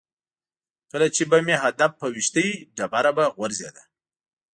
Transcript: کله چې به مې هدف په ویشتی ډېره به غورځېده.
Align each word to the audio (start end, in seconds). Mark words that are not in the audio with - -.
کله 0.91 1.07
چې 1.15 1.23
به 1.29 1.37
مې 1.45 1.55
هدف 1.63 1.91
په 1.99 2.05
ویشتی 2.15 2.47
ډېره 2.77 3.11
به 3.17 3.25
غورځېده. 3.35 3.83